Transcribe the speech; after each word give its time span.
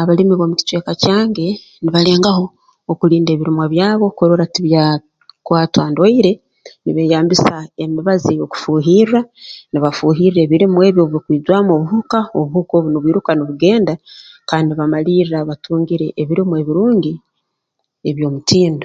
Abalimi 0.00 0.34
b'omu 0.34 0.54
kicweka 0.58 0.92
kyange 1.02 1.48
nibalengaho 1.82 2.44
okulinda 2.92 3.30
ebirimwa 3.32 3.66
byabo 3.74 4.06
kurora 4.16 4.46
tibya 4.54 4.84
kwatwa 5.46 5.84
ndwaire 5.90 6.32
nibeeyambisa 6.84 7.54
emibazi 7.84 8.28
ey'okufuuhirra 8.32 9.20
nibafuuhirra 9.72 10.38
ebirimwa 10.42 10.82
ebyo 10.88 11.02
obubikwijwamu 11.02 11.70
obuhuka 11.76 12.18
obuhuka 12.38 12.72
obu 12.76 12.88
nubwiruka 12.90 13.30
nubugenda 13.34 13.94
kandi 14.48 14.66
nibamalirra 14.68 15.38
batungire 15.48 16.06
ebirimwa 16.22 16.56
ebirungi 16.62 17.12
eby'omutindo 18.08 18.82